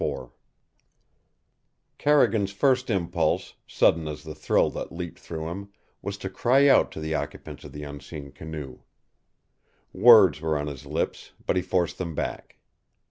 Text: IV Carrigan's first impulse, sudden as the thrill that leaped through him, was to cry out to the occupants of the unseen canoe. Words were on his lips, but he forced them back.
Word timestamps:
IV 0.03 0.29
Carrigan's 1.99 2.51
first 2.51 2.89
impulse, 2.89 3.53
sudden 3.67 4.07
as 4.07 4.23
the 4.23 4.33
thrill 4.33 4.71
that 4.71 4.91
leaped 4.91 5.19
through 5.19 5.47
him, 5.49 5.69
was 6.01 6.17
to 6.17 6.27
cry 6.27 6.67
out 6.67 6.91
to 6.93 6.99
the 6.99 7.13
occupants 7.13 7.63
of 7.63 7.71
the 7.71 7.83
unseen 7.83 8.31
canoe. 8.31 8.79
Words 9.93 10.41
were 10.41 10.57
on 10.57 10.65
his 10.65 10.87
lips, 10.87 11.33
but 11.45 11.55
he 11.55 11.61
forced 11.61 11.99
them 11.99 12.15
back. 12.15 12.57